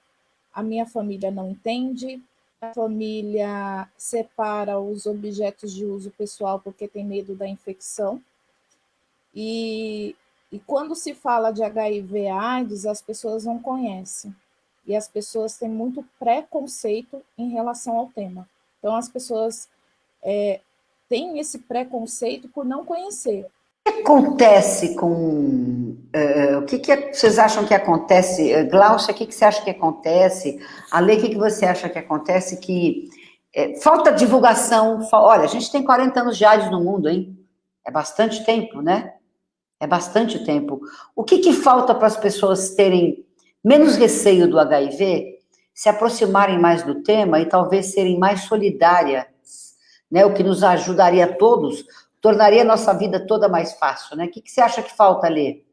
a 0.55 0.63
minha 0.63 0.87
família 0.87 1.31
não 1.31 1.51
entende, 1.51 2.23
a 2.61 2.73
família 2.73 3.89
separa 3.97 4.79
os 4.79 5.07
objetos 5.07 5.73
de 5.73 5.85
uso 5.85 6.13
pessoal 6.13 6.61
porque 6.61 6.87
tem 6.87 7.05
medo 7.05 7.35
da 7.35 7.49
infecção. 7.49 8.23
E, 9.35 10.15
e 10.51 10.61
quando 10.61 10.95
se 10.95 11.13
fala 11.13 11.51
de 11.51 11.65
HIV/AIDS, 11.65 12.87
as 12.87 13.03
pessoas 13.03 13.45
não 13.45 13.59
conhecem. 13.59 14.35
E 14.87 14.95
as 14.95 15.09
pessoas 15.09 15.57
têm 15.57 15.69
muito 15.69 16.05
preconceito 16.19 17.23
em 17.39 17.51
relação 17.51 17.97
ao 17.97 18.09
tema. 18.09 18.49
Então, 18.79 18.95
as 18.97 19.09
pessoas 19.09 19.69
é, 20.23 20.61
tem 21.13 21.39
esse 21.39 21.59
preconceito 21.59 22.49
por 22.49 22.65
não 22.65 22.87
conhecer. 22.87 23.45
O 23.87 23.93
que 23.93 24.01
acontece 24.01 24.95
com. 24.95 25.95
Uh, 26.15 26.59
o 26.61 26.65
que, 26.65 26.79
que, 26.79 27.13
vocês 27.13 27.39
acham 27.39 27.67
que 27.67 27.75
acontece? 27.75 28.55
Uh, 28.55 28.71
Glaucia, 28.71 29.13
o 29.13 29.15
que, 29.15 29.27
que 29.27 29.35
você 29.35 29.45
acha 29.45 29.63
que 29.63 29.69
acontece? 29.69 30.59
Ale, 30.91 31.17
o 31.17 31.21
que, 31.21 31.29
que 31.29 31.37
você 31.37 31.67
acha 31.67 31.87
que 31.91 31.99
acontece? 31.99 32.57
Que 32.57 33.11
é, 33.55 33.79
falta 33.83 34.11
divulgação. 34.11 35.03
Fa 35.03 35.21
Olha, 35.21 35.43
a 35.43 35.49
gente 35.49 35.71
tem 35.71 35.85
40 35.85 36.19
anos 36.19 36.39
de 36.39 36.47
AIDS 36.47 36.71
no 36.71 36.83
mundo, 36.83 37.11
hein? 37.11 37.39
É 37.87 37.91
bastante 37.91 38.43
tempo, 38.47 38.81
né? 38.81 39.13
É 39.79 39.87
bastante 39.87 40.43
tempo. 40.47 40.81
O 41.15 41.23
que, 41.23 41.41
que 41.41 41.53
falta 41.53 41.95
para 41.95 42.07
as 42.07 42.17
pessoas 42.17 42.71
terem 42.71 43.23
menos 43.63 43.97
receio 43.97 44.49
do 44.49 44.59
HIV, 44.59 45.41
se 45.75 45.91
aproximarem 45.91 46.59
mais 46.59 46.83
do 46.83 47.03
tema 47.03 47.39
e 47.39 47.45
talvez 47.45 47.93
serem 47.93 48.19
mais 48.19 48.45
solidárias 48.45 49.27
né, 50.13 50.27
o 50.27 50.35
que 50.35 50.43
nos 50.43 50.63
ajudaria 50.63 51.25
a 51.25 51.33
todos, 51.35 51.87
tornaria 52.21 52.61
a 52.61 52.67
nossa 52.67 52.93
vida 52.93 53.27
toda 53.27 53.49
mais 53.49 53.73
fácil, 53.73 54.15
né? 54.15 54.27
O 54.27 54.31
que, 54.31 54.43
que 54.43 54.51
você 54.51 54.61
acha 54.61 54.83
que 54.83 54.95
falta 54.95 55.27
ali? 55.27 55.65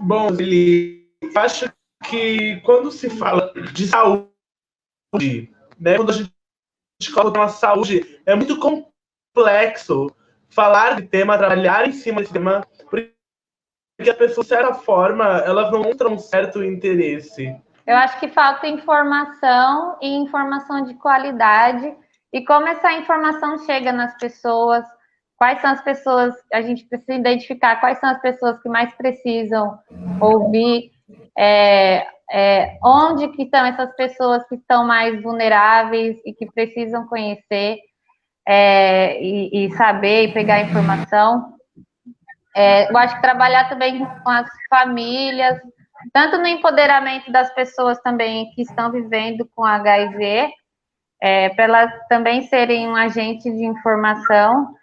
Bom, 0.00 0.30
Lili, 0.30 1.10
acho 1.36 1.70
que 2.08 2.58
quando 2.62 2.90
se 2.90 3.10
fala 3.10 3.52
de 3.74 3.86
saúde, 3.86 5.52
né, 5.78 5.96
quando 5.96 6.10
a 6.10 6.14
gente 6.14 6.32
coloca 7.12 7.38
uma 7.38 7.50
saúde, 7.50 8.20
é 8.24 8.34
muito 8.34 8.58
complexo 8.58 10.10
falar 10.48 10.96
de 10.96 11.06
tema, 11.06 11.36
trabalhar 11.36 11.86
em 11.86 11.92
cima 11.92 12.22
desse 12.22 12.32
tema, 12.32 12.66
porque 12.88 13.12
as 14.00 14.16
pessoas, 14.16 14.46
de 14.46 14.54
certa 14.54 14.72
forma, 14.72 15.24
elas 15.40 15.70
não 15.70 15.82
mostram 15.82 16.14
um 16.14 16.18
certo 16.18 16.64
interesse. 16.64 17.54
Eu 17.86 17.96
acho 17.96 18.18
que 18.18 18.28
falta 18.28 18.66
informação 18.66 19.98
e 20.00 20.08
informação 20.08 20.82
de 20.82 20.94
qualidade 20.94 21.94
e 22.32 22.44
como 22.44 22.66
essa 22.66 22.92
informação 22.92 23.58
chega 23.58 23.92
nas 23.92 24.16
pessoas, 24.16 24.84
quais 25.36 25.60
são 25.60 25.70
as 25.70 25.82
pessoas, 25.82 26.34
a 26.52 26.62
gente 26.62 26.84
precisa 26.84 27.14
identificar 27.14 27.76
quais 27.76 27.98
são 27.98 28.08
as 28.08 28.20
pessoas 28.20 28.60
que 28.62 28.68
mais 28.68 28.94
precisam 28.94 29.78
ouvir, 30.20 30.92
é, 31.36 32.06
é, 32.32 32.78
onde 32.82 33.28
que 33.28 33.42
estão 33.42 33.66
essas 33.66 33.94
pessoas 33.96 34.46
que 34.48 34.54
estão 34.54 34.86
mais 34.86 35.20
vulneráveis 35.22 36.18
e 36.24 36.32
que 36.32 36.50
precisam 36.50 37.06
conhecer 37.06 37.78
é, 38.48 39.22
e, 39.22 39.66
e, 39.66 39.72
saber 39.76 40.28
e 40.28 40.32
pegar 40.32 40.62
informação. 40.62 41.52
É, 42.56 42.90
eu 42.90 42.96
acho 42.96 43.14
que 43.16 43.22
trabalhar 43.22 43.68
também 43.68 43.98
com 43.98 44.30
as 44.30 44.48
famílias, 44.70 45.60
tanto 46.12 46.38
no 46.38 46.46
empoderamento 46.46 47.30
das 47.30 47.52
pessoas 47.54 48.00
também 48.00 48.50
que 48.54 48.62
estão 48.62 48.90
vivendo 48.90 49.48
com 49.54 49.64
HIV, 49.64 50.50
é, 51.22 51.50
para 51.50 51.64
elas 51.64 51.92
também 52.08 52.42
serem 52.48 52.88
um 52.88 52.96
agente 52.96 53.48
de 53.48 53.64
informação 53.64 54.74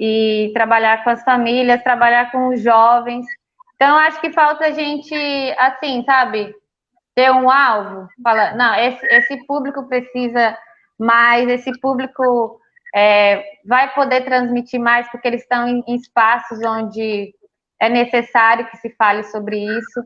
e 0.00 0.50
trabalhar 0.54 1.04
com 1.04 1.10
as 1.10 1.22
famílias, 1.22 1.82
trabalhar 1.82 2.32
com 2.32 2.48
os 2.48 2.62
jovens. 2.62 3.26
Então, 3.74 3.98
acho 3.98 4.18
que 4.18 4.32
falta 4.32 4.64
a 4.64 4.70
gente, 4.70 5.14
assim, 5.58 6.02
sabe, 6.06 6.54
ter 7.14 7.30
um 7.30 7.50
alvo, 7.50 8.08
fala, 8.24 8.54
não, 8.54 8.74
esse, 8.76 9.04
esse 9.08 9.46
público 9.46 9.86
precisa 9.88 10.56
mais, 10.98 11.46
esse 11.50 11.78
público 11.80 12.58
é, 12.94 13.44
vai 13.66 13.92
poder 13.92 14.24
transmitir 14.24 14.80
mais, 14.80 15.06
porque 15.10 15.28
eles 15.28 15.42
estão 15.42 15.68
em, 15.68 15.84
em 15.86 15.96
espaços 15.96 16.60
onde 16.64 17.34
é 17.78 17.90
necessário 17.90 18.66
que 18.70 18.76
se 18.78 18.88
fale 18.96 19.22
sobre 19.24 19.58
isso. 19.58 20.02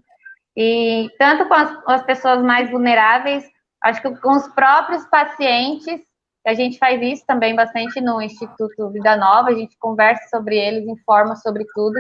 E 0.57 1.09
tanto 1.19 1.47
com 1.47 1.55
as, 1.55 1.73
as 1.87 2.03
pessoas 2.03 2.43
mais 2.43 2.69
vulneráveis, 2.69 3.45
Acho 3.83 4.01
que 4.01 4.17
com 4.17 4.33
os 4.33 4.47
próprios 4.49 5.05
pacientes, 5.07 6.01
a 6.47 6.55
gente 6.55 6.79
faz 6.79 7.01
isso 7.03 7.25
também 7.27 7.55
bastante 7.55 8.01
no 8.01 8.21
Instituto 8.21 8.91
Vida 8.91 9.17
Nova, 9.17 9.51
a 9.51 9.55
gente 9.55 9.77
conversa 9.79 10.23
sobre 10.29 10.57
eles, 10.57 10.89
informa 10.89 11.37
sobre 11.37 11.65
tudo, 11.75 11.99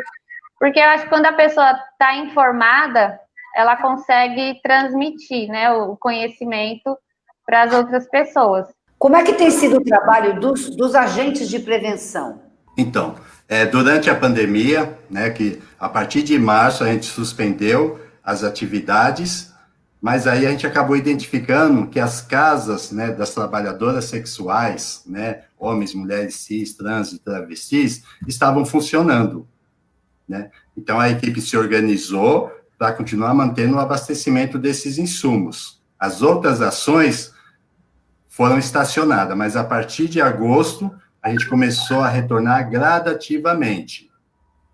porque 0.58 0.78
eu 0.78 0.84
acho 0.84 1.04
que 1.04 1.10
quando 1.10 1.26
a 1.26 1.32
pessoa 1.32 1.72
está 1.92 2.16
informada, 2.16 3.18
ela 3.54 3.76
consegue 3.76 4.60
transmitir 4.62 5.48
né, 5.48 5.70
o 5.72 5.96
conhecimento 5.96 6.96
para 7.44 7.62
as 7.62 7.74
outras 7.74 8.08
pessoas. 8.08 8.68
Como 8.98 9.16
é 9.16 9.24
que 9.24 9.34
tem 9.34 9.50
sido 9.50 9.78
o 9.78 9.84
trabalho 9.84 10.40
dos, 10.40 10.70
dos 10.76 10.94
agentes 10.94 11.48
de 11.48 11.58
prevenção? 11.58 12.40
Então, 12.78 13.16
é, 13.48 13.66
durante 13.66 14.08
a 14.08 14.14
pandemia, 14.14 14.96
né, 15.10 15.30
que 15.30 15.60
a 15.78 15.88
partir 15.88 16.22
de 16.22 16.38
março 16.38 16.84
a 16.84 16.86
gente 16.86 17.06
suspendeu 17.06 18.00
as 18.24 18.44
atividades 18.44 19.51
mas 20.02 20.26
aí 20.26 20.44
a 20.44 20.50
gente 20.50 20.66
acabou 20.66 20.96
identificando 20.96 21.86
que 21.86 22.00
as 22.00 22.20
casas 22.20 22.90
né, 22.90 23.12
das 23.12 23.32
trabalhadoras 23.32 24.06
sexuais, 24.06 25.04
né, 25.06 25.44
homens, 25.56 25.94
mulheres, 25.94 26.34
cis, 26.34 26.74
trans 26.74 27.12
e 27.12 27.20
travestis, 27.20 28.02
estavam 28.26 28.66
funcionando. 28.66 29.46
Né? 30.28 30.50
Então 30.76 30.98
a 30.98 31.08
equipe 31.08 31.40
se 31.40 31.56
organizou 31.56 32.50
para 32.76 32.92
continuar 32.92 33.32
mantendo 33.32 33.76
o 33.76 33.78
abastecimento 33.78 34.58
desses 34.58 34.98
insumos. 34.98 35.80
As 35.96 36.20
outras 36.20 36.60
ações 36.60 37.32
foram 38.28 38.58
estacionadas, 38.58 39.36
mas 39.36 39.54
a 39.54 39.62
partir 39.62 40.08
de 40.08 40.20
agosto 40.20 40.92
a 41.22 41.30
gente 41.30 41.48
começou 41.48 42.00
a 42.00 42.08
retornar 42.08 42.68
gradativamente. 42.68 44.10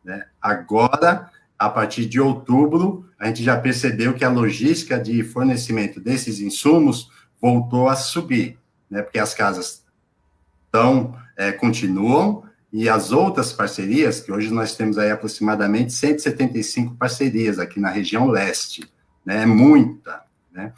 Né? 0.03 0.25
Agora 0.41 1.31
a 1.59 1.69
partir 1.69 2.07
de 2.07 2.21
outubro, 2.21 3.07
a 3.19 3.27
gente 3.27 3.43
já 3.43 3.59
percebeu 3.59 4.15
que 4.15 4.25
a 4.25 4.31
logística 4.31 4.99
de 4.99 5.25
fornecimento 5.25 5.99
desses 6.01 6.39
insumos 6.41 7.11
voltou 7.41 7.89
a 7.89 7.97
subir, 7.97 8.59
né? 8.89 9.03
Porque 9.03 9.19
as 9.19 9.35
casas 9.35 9.85
estão, 10.67 11.17
é, 11.37 11.51
continuam, 11.51 12.45
e 12.73 12.89
as 12.89 13.11
outras 13.11 13.53
parcerias, 13.53 14.21
que 14.21 14.31
hoje 14.31 14.51
nós 14.53 14.77
temos 14.77 14.99
aí 14.99 15.11
aproximadamente 15.11 15.93
175 15.93 16.95
parcerias 16.95 17.59
aqui 17.59 17.81
na 17.81 17.89
região 17.89 18.29
leste, 18.29 18.89
né? 19.25 19.43
É 19.43 19.47
muita, 19.47 20.23
né? 20.53 20.73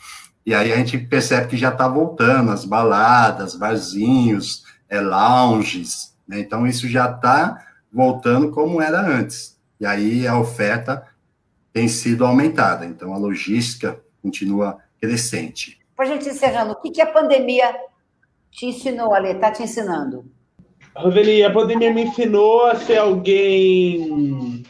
E 0.47 0.55
aí 0.55 0.73
a 0.73 0.77
gente 0.77 0.97
percebe 0.97 1.49
que 1.49 1.57
já 1.59 1.69
está 1.69 1.87
voltando, 1.87 2.51
as 2.51 2.65
baladas, 2.65 3.55
barzinhos, 3.55 4.65
é, 4.89 5.01
lounges, 5.01 6.15
né? 6.27 6.41
Então 6.41 6.67
isso 6.67 6.89
já 6.89 7.11
está 7.11 7.67
voltando 7.93 8.51
como 8.51 8.81
era 8.81 9.01
antes. 9.01 9.60
E 9.81 9.87
aí 9.87 10.27
a 10.27 10.39
oferta 10.39 11.07
tem 11.73 11.89
sido 11.89 12.25
aumentada. 12.27 12.85
Então 12.85 13.15
a 13.15 13.19
logística 13.19 14.01
continua 14.23 14.79
crescente. 15.01 15.81
Para 15.97 16.07
a 16.07 16.09
gente 16.09 16.29
encerrando, 16.29 16.73
o 16.73 16.77
que, 16.77 16.91
que 16.91 17.01
a 17.01 17.07
pandemia 17.07 17.75
te 18.51 18.67
ensinou, 18.67 19.15
Ale? 19.15 19.31
Está 19.31 19.51
te 19.51 19.63
ensinando? 19.63 20.25
Roveli, 20.95 21.43
a 21.43 21.53
pandemia 21.53 21.95
me 21.95 22.03
ensinou 22.03 22.67
a 22.67 22.75
ser 22.75 22.99
alguém 22.99 24.65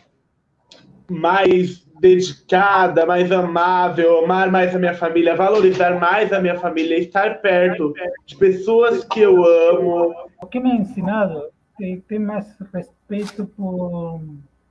mais 1.08 1.84
dedicada, 2.00 3.04
mais 3.04 3.30
amável, 3.32 4.24
amar 4.24 4.50
mais 4.50 4.74
a 4.74 4.78
minha 4.78 4.94
família, 4.94 5.36
valorizar 5.36 5.98
mais 5.98 6.32
a 6.32 6.40
minha 6.40 6.58
família, 6.58 6.98
estar 6.98 7.40
perto 7.40 7.92
de 8.26 8.36
pessoas 8.36 9.04
que 9.04 9.20
eu 9.20 9.44
amo. 9.44 10.14
O 10.40 10.46
que 10.46 10.60
me 10.60 10.70
ha 10.70 10.76
ensinado 10.76 11.42
é 11.82 11.98
ter 12.08 12.18
mais 12.18 12.46
respeito 12.72 13.44
por, 13.56 14.20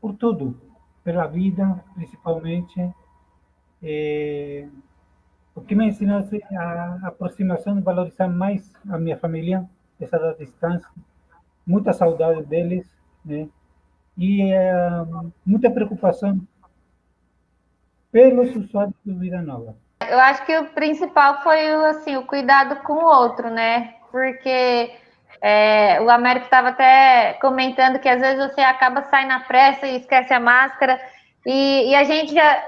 por 0.02 0.16
tudo, 0.16 0.60
pela 1.04 1.28
vida, 1.28 1.84
principalmente. 1.96 2.80
O 5.56 5.62
que 5.62 5.76
me 5.76 5.88
ensinou 5.88 6.24
a 6.58 7.00
aproximação, 7.04 7.82
valorizar 7.82 8.28
mais 8.28 8.72
a 8.90 8.98
minha 8.98 9.18
família, 9.18 9.70
essa 10.00 10.18
da 10.18 10.34
distância, 10.34 10.90
muita 11.66 11.92
saudade 11.94 12.44
deles, 12.44 12.88
né? 13.26 13.48
E 14.18 14.52
é, 14.52 14.72
muita 15.46 15.70
preocupação 15.70 16.40
pelos 18.12 18.56
usuários 18.56 18.96
do 19.06 19.18
Vida 19.20 19.42
Nova. 19.42 19.76
Eu 20.10 20.20
acho 20.20 20.46
que 20.46 20.58
o 20.58 20.70
principal 20.70 21.42
foi 21.44 21.68
assim, 21.86 22.18
o 22.18 22.26
cuidado 22.26 22.78
com 22.84 22.94
o 22.94 23.06
outro, 23.06 23.50
né? 23.50 23.96
Porque 24.12 24.92
é, 25.42 26.02
o 26.02 26.10
Américo 26.10 26.46
estava 26.46 26.70
até 26.70 27.34
comentando 27.42 28.00
que 28.00 28.10
às 28.10 28.20
vezes 28.20 28.52
você 28.52 28.62
acaba 28.62 29.04
saindo 29.04 29.30
na 29.30 29.40
pressa 29.40 29.88
e 29.88 29.98
esquece 29.98 30.34
a 30.34 30.40
máscara. 30.40 31.00
E, 31.46 31.90
e 31.90 31.96
a 31.96 32.04
gente 32.04 32.34
já. 32.34 32.64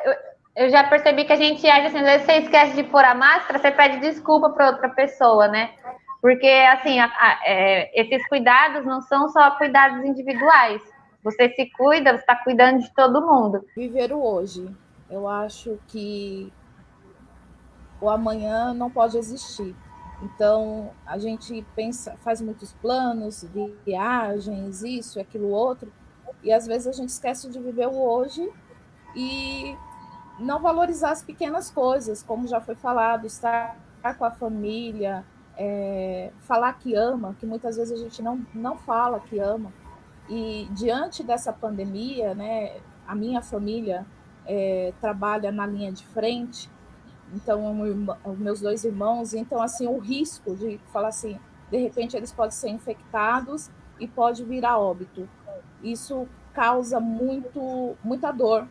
Eu 0.54 0.70
já 0.70 0.84
percebi 0.84 1.24
que 1.24 1.32
a 1.32 1.38
gente 1.38 1.66
age 1.66 1.88
assim, 1.88 2.00
às 2.00 2.04
vezes 2.04 2.26
você 2.26 2.34
esquece 2.40 2.76
de 2.76 2.84
pôr 2.84 3.06
a 3.06 3.16
máscara, 3.16 3.58
você 3.58 3.72
pede 3.72 4.00
desculpa 4.02 4.50
para 4.50 4.68
outra 4.68 4.90
pessoa, 4.90 5.48
né? 5.48 5.72
Porque, 6.22 6.48
assim, 6.48 7.00
a, 7.00 7.06
a, 7.06 7.40
é, 7.46 7.90
esses 8.00 8.28
cuidados 8.28 8.86
não 8.86 9.02
são 9.02 9.30
só 9.30 9.52
cuidados 9.52 10.04
individuais. 10.04 10.82
Você 11.24 11.50
se 11.50 11.68
cuida, 11.72 12.12
você 12.12 12.20
está 12.20 12.36
cuidando 12.36 12.80
de 12.80 12.94
todo 12.94 13.26
mundo. 13.26 13.66
Viver 13.76 14.12
o 14.12 14.24
hoje. 14.24 14.70
Eu 15.10 15.28
acho 15.28 15.80
que 15.88 16.52
o 18.00 18.10
amanhã 18.10 18.74
não 18.74 18.90
pode 18.90 19.18
existir. 19.18 19.76
Então, 20.22 20.92
a 21.06 21.18
gente 21.18 21.66
pensa, 21.76 22.16
faz 22.18 22.42
muitos 22.42 22.74
planos, 22.74 23.46
viagens, 23.84 24.84
isso, 24.84 25.20
aquilo, 25.20 25.50
outro, 25.50 25.92
e 26.44 26.52
às 26.52 26.66
vezes 26.66 26.88
a 26.88 26.92
gente 26.92 27.10
esquece 27.10 27.50
de 27.50 27.60
viver 27.60 27.88
o 27.88 28.02
hoje 28.02 28.52
e 29.16 29.76
não 30.40 30.60
valorizar 30.62 31.12
as 31.12 31.24
pequenas 31.24 31.70
coisas, 31.70 32.24
como 32.24 32.48
já 32.48 32.62
foi 32.62 32.76
falado, 32.76 33.26
estar 33.26 33.78
com 34.18 34.26
a 34.26 34.32
família, 34.32 35.24
é, 35.58 36.32
falar 36.42 36.74
que 36.74 36.96
ama, 36.96 37.36
que 37.40 37.46
muitas 37.46 37.78
vezes 37.78 38.00
a 38.00 38.04
gente 38.04 38.22
não, 38.22 38.46
não 38.54 38.78
fala 38.78 39.20
que 39.20 39.40
ama. 39.40 39.72
E 40.30 40.68
diante 40.72 41.24
dessa 41.24 41.52
pandemia, 41.52 42.34
né, 42.34 42.78
a 43.08 43.14
minha 43.14 43.42
família 43.42 44.06
é, 44.46 44.94
trabalha 45.00 45.52
na 45.52 45.66
linha 45.66 45.92
de 45.92 46.06
frente, 46.08 46.70
então 47.34 47.82
os 48.26 48.38
meus 48.38 48.60
dois 48.60 48.84
irmãos, 48.84 49.34
então 49.34 49.62
assim 49.62 49.88
o 49.88 49.98
risco 49.98 50.56
de 50.56 50.80
falar 50.92 51.10
assim, 51.10 51.40
de 51.70 51.78
repente 51.78 52.16
eles 52.16 52.32
podem 52.32 52.52
ser 52.52 52.70
infectados 52.70 53.70
e 54.00 54.08
pode 54.08 54.44
vir 54.44 54.66
a 54.66 54.78
óbito. 54.78 55.28
Isso 55.82 56.28
causa 56.54 57.00
muito 57.00 57.96
muita 58.04 58.32
dor. 58.32 58.68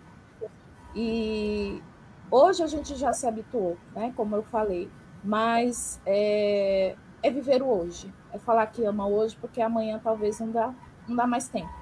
E 0.94 1.82
hoje 2.30 2.62
a 2.62 2.66
gente 2.66 2.94
já 2.96 3.12
se 3.12 3.26
habituou, 3.26 3.76
né? 3.94 4.12
Como 4.16 4.36
eu 4.36 4.42
falei, 4.42 4.90
mas 5.22 6.00
é, 6.04 6.94
é 7.22 7.30
viver 7.30 7.62
o 7.62 7.68
hoje, 7.68 8.12
é 8.32 8.38
falar 8.38 8.66
que 8.66 8.84
ama 8.84 9.06
hoje, 9.06 9.36
porque 9.40 9.60
amanhã 9.60 10.00
talvez 10.02 10.40
não 10.40 10.50
dá, 10.50 10.74
não 11.06 11.16
dá 11.16 11.26
mais 11.26 11.48
tempo. 11.48 11.80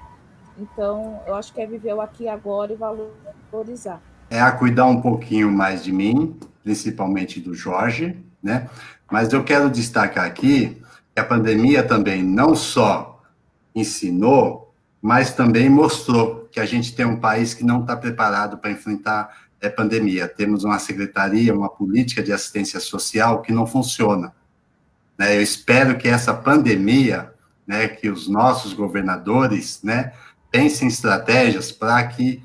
Então, 0.57 1.21
eu 1.25 1.35
acho 1.35 1.53
que 1.53 1.61
é 1.61 1.65
viver 1.65 1.93
o 1.93 2.01
aqui 2.01 2.27
agora 2.27 2.73
e 2.73 2.75
valorizar. 2.75 4.01
É 4.29 4.41
a 4.41 4.51
cuidar 4.51 4.85
um 4.85 5.01
pouquinho 5.01 5.49
mais 5.51 5.83
de 5.83 5.91
mim, 5.91 6.37
principalmente 6.63 7.39
do 7.39 7.53
Jorge, 7.53 8.17
né? 8.41 8.69
Mas 9.11 9.33
eu 9.33 9.43
quero 9.43 9.69
destacar 9.69 10.25
aqui 10.25 10.77
que 11.13 11.19
a 11.19 11.23
pandemia 11.23 11.83
também 11.83 12.23
não 12.23 12.55
só 12.55 13.21
ensinou, 13.73 14.73
mas 15.01 15.33
também 15.33 15.69
mostrou 15.69 16.47
que 16.51 16.59
a 16.59 16.65
gente 16.65 16.93
tem 16.93 17.05
um 17.05 17.19
país 17.19 17.53
que 17.53 17.63
não 17.63 17.81
está 17.81 17.95
preparado 17.95 18.57
para 18.57 18.71
enfrentar 18.71 19.29
é 19.61 19.69
pandemia. 19.69 20.27
Temos 20.27 20.63
uma 20.63 20.79
secretaria, 20.79 21.53
uma 21.53 21.69
política 21.69 22.23
de 22.23 22.31
assistência 22.31 22.79
social 22.79 23.41
que 23.41 23.51
não 23.51 23.67
funciona. 23.67 24.33
Né? 25.17 25.35
Eu 25.35 25.41
espero 25.41 25.97
que 25.97 26.07
essa 26.07 26.33
pandemia, 26.33 27.33
né, 27.67 27.87
que 27.87 28.09
os 28.09 28.27
nossos 28.27 28.73
governadores, 28.73 29.81
né, 29.83 30.13
pensem 30.49 30.87
estratégias 30.87 31.71
para 31.71 32.07
que 32.07 32.41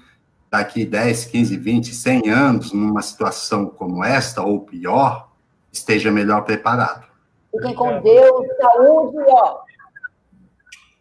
daqui 0.56 0.84
10, 0.84 1.24
15, 1.24 1.56
20, 1.56 1.94
100 1.94 2.30
anos, 2.30 2.72
numa 2.72 3.02
situação 3.02 3.66
como 3.66 4.04
esta, 4.04 4.40
ou 4.40 4.60
pior, 4.60 5.28
esteja 5.72 6.12
melhor 6.12 6.42
preparado. 6.42 7.06
Fiquem 7.50 7.74
com 7.74 8.00
Deus, 8.00 8.46
saúde, 8.60 9.16
ó. 9.26 9.58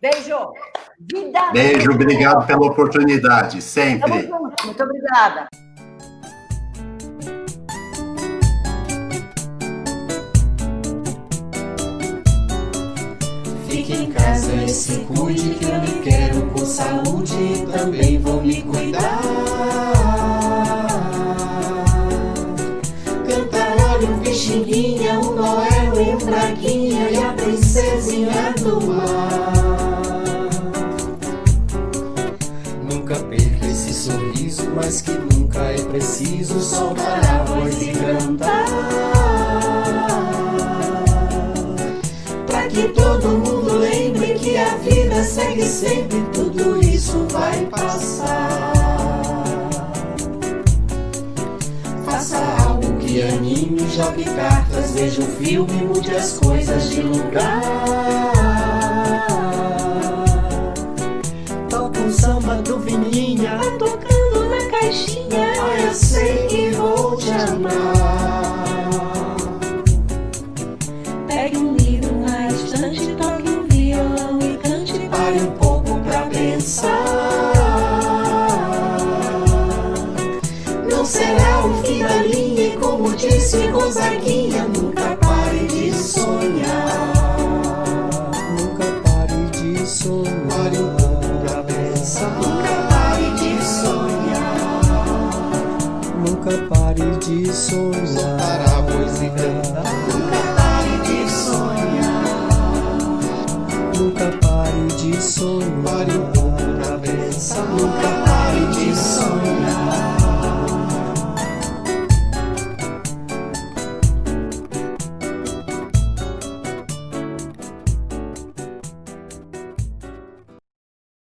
Beijo. 0.01 0.53
Vida. 0.99 1.51
Beijo, 1.51 1.91
obrigado 1.91 2.47
pela 2.47 2.65
oportunidade, 2.65 3.61
sempre. 3.61 4.27
Muito 4.65 4.83
obrigada. 4.83 5.47
Fique 13.83 14.01
em 14.01 14.11
casa 14.11 14.55
e 14.63 14.69
se 14.69 14.99
cuide 14.99 15.55
que 15.55 15.65
eu 15.65 15.81
me 15.81 16.01
quero 16.03 16.41
com 16.51 16.65
saúde 16.65 17.33
e 17.33 17.65
também 17.69 18.17
vou 18.17 18.41
me 18.41 18.61
cuidar. 18.61 19.21
Cantar 23.27 24.03
um 24.09 24.19
Pixinguinha, 24.19 25.19
um 25.19 25.35
Noel 25.35 26.01
e 26.01 26.15
um 26.15 26.17
Braguinha 26.25 27.09
e 27.09 27.17
a 27.17 27.33
princesinha 27.33 28.53
do 28.61 28.79
mar. 28.87 29.51
Nunca 32.89 33.15
perca 33.15 33.65
esse 33.67 33.93
sorriso, 33.93 34.71
mas 34.73 35.01
que 35.01 35.11
nunca 35.11 35.59
é 35.59 35.81
preciso 35.91 36.57
soltar 36.61 37.19
a 37.25 37.43
voz 37.43 37.81
e 37.81 37.91
cantar. 37.91 39.12
Segue 45.23 45.63
sempre, 45.63 46.21
tudo 46.33 46.83
isso 46.83 47.25
vai 47.31 47.65
passar. 47.67 48.73
Faça 52.05 52.37
algo 52.65 52.97
que 52.97 53.21
anime, 53.21 53.87
jogue 53.95 54.23
cartas, 54.25 54.91
veja 54.91 55.21
um 55.21 55.27
filme, 55.43 55.73
mude 55.85 56.15
as 56.15 56.37
coisas 56.39 56.89
de 56.89 57.01
lugar. 57.01 58.12